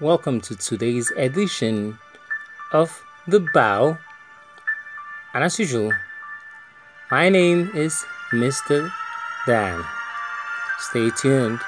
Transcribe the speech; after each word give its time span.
Welcome 0.00 0.40
to 0.42 0.54
today's 0.54 1.10
edition 1.16 1.98
of 2.70 3.02
The 3.26 3.40
Bow. 3.52 3.98
And 5.34 5.42
as 5.42 5.58
usual, 5.58 5.90
my 7.10 7.28
name 7.28 7.72
is 7.74 8.04
Mr. 8.30 8.92
Dan. 9.44 9.84
Stay 10.78 11.10
tuned. 11.20 11.58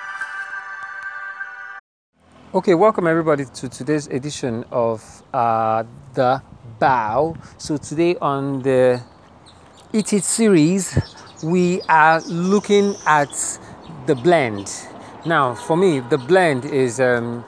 Okay, 2.55 2.75
welcome 2.75 3.09
everybody 3.09 3.47
to 3.47 3.69
today's 3.69 4.07
edition 4.07 4.65
of 4.71 5.03
uh, 5.35 5.83
The 6.15 6.41
Bow. 6.79 7.35
So, 7.59 7.79
today 7.79 8.15
on 8.23 8.63
the 8.63 9.03
Eat 9.93 10.13
It 10.13 10.23
series, 10.23 10.97
we 11.43 11.83
are 11.89 12.21
looking 12.29 12.95
at 13.07 13.59
the 14.07 14.15
blend. 14.15 14.71
Now, 15.27 15.57
for 15.57 15.77
me, 15.77 15.99
the 15.99 16.19
blend 16.19 16.65
is 16.65 17.01
um, 17.01 17.45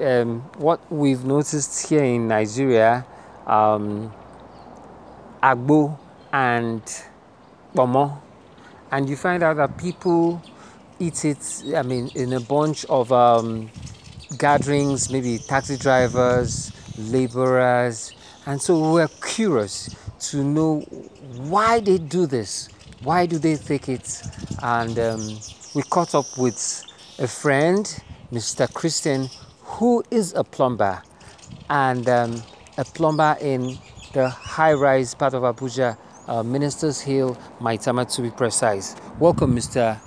um, 0.00 0.40
what 0.58 0.80
we've 0.90 1.24
noticed 1.24 1.88
here 1.88 2.04
in 2.04 2.28
Nigeria, 2.28 3.06
um, 3.46 4.12
agbo 5.42 5.98
and 6.32 6.82
pomo, 7.74 8.22
and 8.90 9.08
you 9.08 9.16
find 9.16 9.42
out 9.42 9.56
that 9.56 9.76
people 9.78 10.42
eat 10.98 11.24
it. 11.24 11.62
I 11.74 11.82
mean, 11.82 12.10
in 12.14 12.32
a 12.32 12.40
bunch 12.40 12.84
of 12.86 13.12
um, 13.12 13.70
gatherings, 14.38 15.10
maybe 15.10 15.38
taxi 15.38 15.76
drivers, 15.76 16.72
laborers, 16.98 18.12
and 18.46 18.60
so 18.60 18.92
we're 18.92 19.08
curious 19.24 19.94
to 20.30 20.42
know 20.42 20.80
why 21.36 21.80
they 21.80 21.98
do 21.98 22.26
this. 22.26 22.68
Why 23.02 23.26
do 23.26 23.38
they 23.38 23.56
take 23.56 23.88
it? 23.88 24.22
And 24.62 24.98
um, 24.98 25.38
we 25.74 25.82
caught 25.82 26.14
up 26.14 26.38
with 26.38 26.82
a 27.18 27.26
friend, 27.26 27.84
Mr. 28.32 28.72
Christian, 28.72 29.28
who 29.76 30.02
is 30.10 30.32
a 30.32 30.42
plumber 30.42 31.02
and 31.68 32.08
um, 32.08 32.42
a 32.78 32.84
plumber 32.84 33.36
in 33.42 33.78
the 34.14 34.26
high 34.28 34.72
rise 34.72 35.14
part 35.14 35.34
of 35.34 35.42
Abuja, 35.42 35.98
uh, 36.28 36.42
Ministers 36.42 37.00
Hill, 37.02 37.36
Maitama 37.60 38.10
to 38.14 38.22
be 38.22 38.30
precise. 38.30 38.96
Welcome, 39.18 39.54
Mr. 39.54 39.98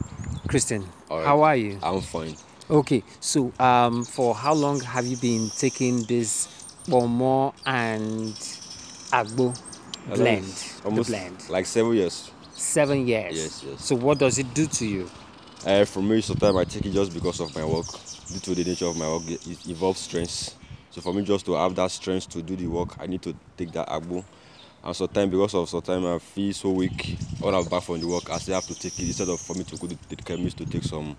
Christian. 0.47 0.87
How 1.07 1.43
are 1.43 1.55
you? 1.55 1.77
I'm 1.83 2.01
fine. 2.01 2.35
Okay, 2.67 3.03
so 3.19 3.51
um, 3.59 4.03
for 4.05 4.33
how 4.33 4.53
long 4.55 4.79
have 4.81 5.05
you 5.05 5.17
been 5.17 5.49
taking 5.51 6.01
this 6.03 6.47
Bomo 6.87 7.53
and 7.65 8.33
Agbo 9.13 9.55
blend? 10.15 10.45
Almost 10.83 11.09
the 11.09 11.15
blend. 11.15 11.49
like 11.49 11.67
seven 11.67 11.93
years. 11.93 12.31
Seven 12.53 13.07
years. 13.07 13.35
Yes, 13.37 13.63
yes. 13.67 13.85
So 13.85 13.95
what 13.95 14.17
does 14.17 14.39
it 14.39 14.51
do 14.55 14.65
to 14.65 14.85
you? 14.87 15.09
Uh, 15.63 15.85
for 15.85 16.01
me, 16.01 16.21
sometimes 16.21 16.55
I 16.57 16.63
take 16.63 16.85
it 16.87 16.91
just 16.91 17.13
because 17.13 17.39
of 17.39 17.55
my 17.55 17.65
work. 17.65 17.85
Due 18.31 18.39
to 18.39 18.55
the 18.55 18.63
nature 18.63 18.85
of 18.85 18.95
my 18.95 19.07
work, 19.07 19.23
it 19.27 19.65
involves 19.67 20.01
strength. 20.01 20.55
So 20.91 21.01
for 21.01 21.13
me, 21.13 21.23
just 21.23 21.45
to 21.45 21.53
have 21.53 21.75
that 21.75 21.89
strength 21.91 22.29
to 22.29 22.41
do 22.41 22.55
the 22.55 22.67
work, 22.67 22.95
I 22.99 23.07
need 23.07 23.21
to 23.23 23.35
take 23.57 23.71
that 23.71 23.87
agbo. 23.87 24.23
And 24.83 24.95
sometimes 24.95 25.31
because 25.31 25.55
of 25.55 25.67
sometimes 25.69 26.05
I 26.05 26.19
feel 26.19 26.53
so 26.53 26.69
weak 26.69 27.17
when 27.39 27.53
I'm 27.53 27.65
back 27.65 27.83
from 27.83 27.99
the 27.99 28.07
work, 28.07 28.29
I 28.29 28.37
still 28.37 28.55
have 28.55 28.65
to 28.67 28.75
take 28.75 28.97
it 28.99 29.07
instead 29.07 29.27
of 29.29 29.39
for 29.39 29.53
me 29.55 29.63
to 29.65 29.77
go 29.77 29.87
to 29.87 29.97
the 30.09 30.15
chemist 30.15 30.57
to 30.57 30.65
take 30.65 30.83
some 30.83 31.17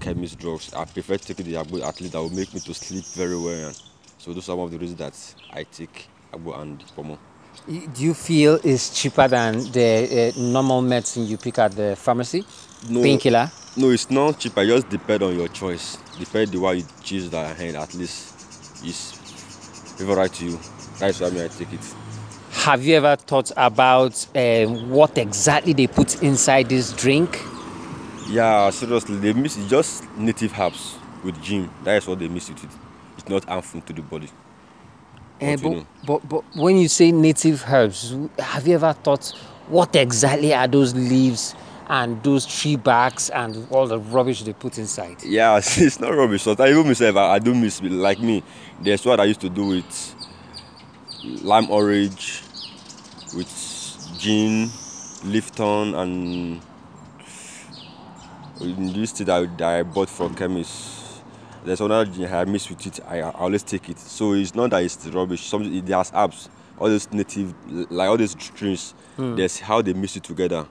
chemist 0.00 0.38
drugs. 0.38 0.72
I 0.74 0.84
prefer 0.84 1.16
taking 1.16 1.46
the 1.46 1.54
agbo 1.54 1.82
at 1.82 2.00
least 2.00 2.12
that 2.12 2.20
will 2.20 2.30
make 2.30 2.52
me 2.54 2.60
to 2.60 2.74
sleep 2.74 3.04
very 3.06 3.38
well. 3.38 3.72
So 4.18 4.32
those 4.32 4.44
are 4.44 4.52
some 4.52 4.60
of 4.60 4.70
the 4.70 4.78
reasons 4.78 4.98
that 4.98 5.34
I 5.52 5.64
take 5.64 6.08
agbo 6.32 6.60
and 6.60 6.84
pomo. 6.94 7.18
Do 7.66 8.02
you 8.04 8.14
feel 8.14 8.60
it's 8.62 8.90
cheaper 9.00 9.26
than 9.28 9.58
the 9.72 10.32
uh, 10.36 10.40
normal 10.40 10.82
medicine 10.82 11.26
you 11.26 11.36
pick 11.36 11.58
at 11.58 11.72
the 11.72 11.96
pharmacy? 11.96 12.44
No. 12.88 13.00
Painkiller? 13.02 13.50
No, 13.76 13.90
it's 13.90 14.08
not 14.08 14.38
cheap. 14.38 14.56
I 14.56 14.66
just 14.66 14.88
depend 14.88 15.24
on 15.24 15.36
your 15.36 15.48
choice. 15.48 15.98
Depend 16.18 16.52
the 16.52 16.60
way 16.60 16.76
you 16.76 16.84
choose 17.02 17.28
that 17.30 17.56
hand. 17.56 17.76
At 17.76 17.92
least 17.94 18.84
is 18.84 19.12
favorite 19.98 20.32
to 20.34 20.44
you. 20.44 20.58
That's 20.98 21.20
why 21.20 21.26
I 21.26 21.48
take 21.48 21.72
it. 21.72 21.94
Have 22.52 22.84
you 22.84 22.94
ever 22.96 23.16
thought 23.16 23.50
about 23.56 24.26
um, 24.36 24.90
what 24.90 25.18
exactly 25.18 25.72
they 25.72 25.88
put 25.88 26.22
inside 26.22 26.68
this 26.68 26.92
drink? 26.92 27.42
Yeah, 28.28 28.70
seriously, 28.70 29.16
they 29.16 29.32
mix 29.32 29.56
it 29.56 29.66
just 29.66 30.08
native 30.16 30.56
herbs 30.58 30.96
with 31.24 31.42
gin. 31.42 31.68
That 31.82 31.96
is 31.96 32.06
what 32.06 32.20
they 32.20 32.28
mix 32.28 32.48
it 32.48 32.62
with. 32.62 32.78
It's 33.18 33.28
not 33.28 33.44
harmful 33.44 33.80
to 33.80 33.92
the 33.92 34.02
body. 34.02 34.28
You 35.40 35.56
but, 35.56 35.86
but, 36.06 36.28
but 36.28 36.56
when 36.56 36.76
you 36.76 36.86
say 36.86 37.10
native 37.10 37.64
herbs, 37.68 38.14
have 38.38 38.68
you 38.68 38.76
ever 38.76 38.92
thought 38.92 39.30
what 39.66 39.96
exactly 39.96 40.54
are 40.54 40.68
those 40.68 40.94
leaves 40.94 41.54
and 41.88 42.22
those 42.22 42.46
tree 42.46 42.76
bags 42.76 43.30
and 43.30 43.66
all 43.70 43.86
the 43.86 43.98
rubbish 43.98 44.42
they 44.42 44.52
put 44.52 44.78
inside? 44.78 45.22
Yeah, 45.22 45.56
it's 45.62 46.00
not 46.00 46.14
rubbish. 46.14 46.42
Sometimes 46.42 46.70
even 46.70 46.86
myself, 46.86 47.16
I, 47.16 47.34
I 47.34 47.38
do 47.38 47.54
miss 47.54 47.82
like 47.82 48.20
me. 48.20 48.42
There's 48.80 49.04
what 49.04 49.20
I 49.20 49.24
used 49.24 49.40
to 49.40 49.50
do 49.50 49.66
with 49.66 50.14
lime 51.42 51.70
orange, 51.70 52.42
with 53.34 54.16
gin, 54.18 54.70
Lipton, 55.24 55.94
and 55.94 56.60
this 58.60 59.12
thing 59.12 59.26
that, 59.26 59.58
that 59.58 59.68
I 59.68 59.82
bought 59.82 60.08
from 60.08 60.34
chemist. 60.34 61.22
There's 61.64 61.80
another 61.80 62.10
gin 62.10 62.32
I 62.32 62.44
mix 62.44 62.68
with 62.68 62.86
it. 62.86 63.00
I, 63.06 63.20
I 63.20 63.30
always 63.30 63.62
take 63.62 63.88
it. 63.88 63.98
So 63.98 64.34
it's 64.34 64.54
not 64.54 64.70
that 64.70 64.82
it's 64.82 65.06
rubbish. 65.06 65.42
Some 65.46 65.62
it 65.62 65.86
there's 65.86 66.10
apps, 66.10 66.48
all 66.78 66.88
those 66.88 67.10
native, 67.10 67.54
like 67.90 68.08
all 68.08 68.16
those 68.16 68.34
drinks. 68.34 68.94
Hmm. 69.16 69.36
There's 69.36 69.60
how 69.60 69.80
they 69.80 69.94
mix 69.94 70.16
it 70.16 70.24
together, 70.24 70.66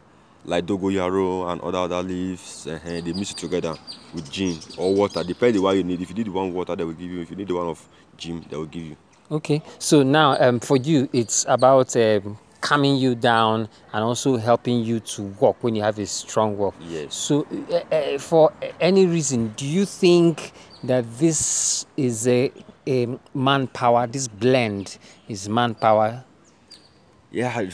like 0.46 0.66
dogoyaro 0.66 1.52
and 1.52 1.62
other 1.62 1.78
other 1.80 2.04
leaves. 2.04 2.68
uh 2.68 2.80
they 2.84 3.14
mix 3.14 3.32
it 3.32 3.38
together 3.38 3.76
with 4.14 4.30
gin 4.32 4.58
or 4.78 4.94
water. 4.94 5.24
Depending 5.24 5.60
on 5.60 5.64
what 5.64 5.78
you 5.78 5.84
need. 5.84 6.02
If 6.02 6.10
you 6.10 6.16
need 6.16 6.28
the 6.28 6.32
one 6.32 6.54
water, 6.54 6.76
they 6.76 6.84
will 6.84 6.94
give 6.94 7.12
you. 7.12 7.22
If 7.22 7.30
you 7.30 7.36
need 7.36 7.48
the 7.48 7.56
one 7.56 7.68
of 7.68 7.88
gin, 8.18 8.46
they 8.50 8.58
will 8.58 8.66
give 8.66 8.84
you. 8.84 8.98
Okay, 9.32 9.62
so 9.80 10.04
now 10.04 10.38
um, 10.40 10.60
for 10.60 10.78
you, 10.78 11.10
it's 11.14 11.46
about 11.48 11.96
um, 11.96 12.38
calming 12.62 12.98
you 12.98 13.16
down 13.16 13.68
and 13.92 14.04
also 14.04 14.38
helping 14.38 14.84
you 14.84 15.00
to 15.00 15.24
walk 15.40 15.58
when 15.64 15.76
you 15.76 15.82
have 15.82 15.98
a 15.98 16.06
strong 16.06 16.58
walk. 16.58 16.76
Yes. 16.88 17.16
So, 17.16 17.48
uh, 17.72 17.96
uh, 17.96 18.18
for 18.20 18.54
any 18.80 19.06
reason, 19.06 19.54
do 19.58 19.66
you 19.66 19.86
think 19.86 20.52
that 20.84 21.06
this 21.18 21.86
is 21.98 22.28
a, 22.28 22.52
a 22.86 23.18
manpower? 23.34 24.08
This 24.08 24.28
blend 24.28 24.98
is 25.28 25.50
manpower. 25.50 26.24
Yeah, 27.32 27.70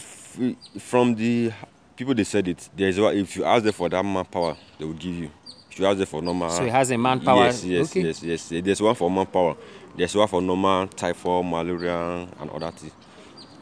from 0.79 1.15
the 1.15 1.51
people 1.99 2.15
they 2.15 2.23
said 2.23 2.47
it. 2.47 2.69
There's 2.75 2.97
what 2.99 3.13
if 3.15 3.35
you 3.35 3.43
ask 3.43 3.63
them 3.63 3.73
for 3.73 3.89
that 3.89 4.03
manpower, 4.03 4.55
they 4.77 4.85
will 4.85 4.93
give 4.93 5.13
you. 5.13 5.29
If 5.69 5.77
you 5.79 5.85
ask 5.85 5.97
them 5.97 6.07
for 6.07 6.21
normal, 6.21 6.49
So 6.49 6.63
it 6.63 6.71
has 6.71 6.89
a 6.91 6.97
manpower- 6.97 7.45
Yes, 7.45 7.63
yes, 7.65 7.91
okay. 7.91 8.01
yes, 8.01 8.23
yes. 8.23 8.49
There's 8.63 8.81
one 8.81 8.95
for 8.95 9.11
manpower. 9.11 9.55
There's 9.95 10.15
one 10.15 10.27
for 10.27 10.41
normal 10.41 10.87
typhoid, 10.87 11.45
malaria, 11.45 12.27
and 12.39 12.49
other 12.51 12.71
things. 12.71 12.93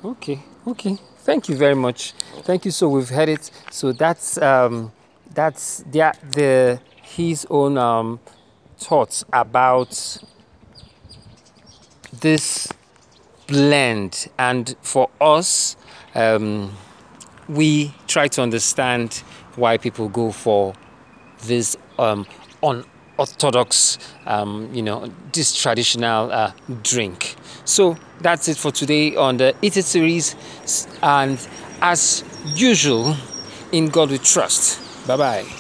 Okay, 0.06 0.40
okay. 0.68 0.98
Thank 1.20 1.50
you 1.50 1.56
very 1.58 1.76
much. 1.76 2.14
Thank 2.44 2.64
you. 2.66 2.72
So 2.72 2.88
we've 2.90 3.10
heard 3.10 3.28
it. 3.30 3.50
So 3.72 3.92
that's 3.92 4.38
um, 4.38 4.92
that's 5.34 5.80
the, 5.92 6.14
the 6.32 6.80
his 7.02 7.46
own 7.50 7.78
um, 7.78 8.20
thoughts 8.78 9.26
about 9.34 10.20
this 12.22 12.68
blend, 13.48 14.28
and 14.38 14.76
for 14.82 15.10
us, 15.20 15.76
um, 16.16 16.72
we 17.50 17.94
try 18.08 18.28
to 18.30 18.42
understand 18.42 19.24
why 19.56 19.78
people 19.78 20.10
go 20.10 20.32
for 20.32 20.74
this 21.46 21.76
um, 21.98 22.26
unorthodox, 22.64 23.98
um, 24.26 24.70
you 24.74 24.82
know, 24.82 25.12
this 25.34 25.60
traditional 25.60 26.32
uh, 26.32 26.52
drink. 26.84 27.36
So 27.66 27.98
that's 28.22 28.48
it 28.48 28.58
for 28.58 28.72
today 28.72 29.16
on 29.16 29.38
the 29.38 29.56
Eat 29.62 29.78
It 29.78 29.86
series. 29.86 30.36
And 31.02 31.40
as 31.82 32.24
usual, 32.46 33.16
in 33.72 33.90
God 33.90 34.12
we 34.12 34.18
trust. 34.18 34.80
Bye 35.08 35.18
bye. 35.18 35.48